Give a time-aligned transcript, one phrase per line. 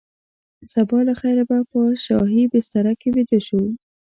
[0.73, 3.61] سبا له خیره به په شاهي بستره کې ویده شو.